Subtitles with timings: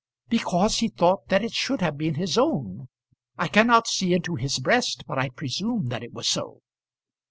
[0.29, 2.87] "Because he thought that it should have been his own.
[3.37, 6.61] I cannot see into his breast, but I presume that it was so."